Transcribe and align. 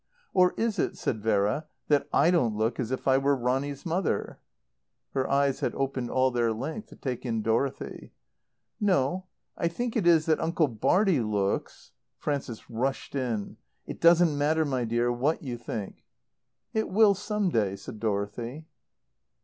"Or 0.33 0.55
is 0.57 0.79
it," 0.79 0.97
said 0.97 1.21
Vera, 1.21 1.67
"that 1.87 2.07
I 2.11 2.31
don't 2.31 2.55
look 2.55 2.79
as 2.79 2.89
if 2.89 3.07
I 3.07 3.19
were 3.19 3.35
Ronny's 3.35 3.85
mother?" 3.85 4.39
Her 5.13 5.29
eyes 5.29 5.59
had 5.59 5.75
opened 5.75 6.09
all 6.09 6.31
their 6.31 6.51
length 6.51 6.87
to 6.87 6.95
take 6.95 7.23
in 7.23 7.43
Dorothy. 7.43 8.11
"No. 8.79 9.27
I 9.55 9.67
think 9.67 9.95
it 9.95 10.07
is 10.07 10.25
that 10.25 10.39
Uncle 10.41 10.67
Bartie 10.69 11.19
looks" 11.21 11.91
Frances 12.17 12.67
rushed 12.67 13.13
in. 13.13 13.57
"It 13.85 14.01
doesn't 14.01 14.35
matter, 14.35 14.65
my 14.65 14.85
dear, 14.85 15.11
what 15.11 15.43
you 15.43 15.55
think." 15.55 16.03
"It 16.73 16.89
will 16.89 17.13
some 17.13 17.49
day," 17.51 17.75
said 17.75 17.99
Dorothy. 17.99 18.65